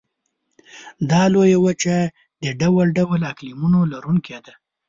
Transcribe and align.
دا 1.11 1.21
لویه 1.33 1.57
وچه 1.65 1.97
د 2.43 2.45
ډول 2.61 2.87
ډول 2.97 3.21
اقلیمونو 3.31 3.79
لرونکې 3.93 4.37
ده. 4.45 4.53